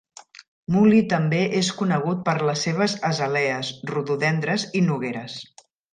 Muli 0.75 1.01
també 1.11 1.41
és 1.59 1.69
conegut 1.81 2.23
per 2.29 2.35
les 2.51 2.65
seves 2.69 2.95
azalees, 3.11 3.69
rododendres 3.95 4.67
i 4.81 4.83
nogueres. 4.89 5.37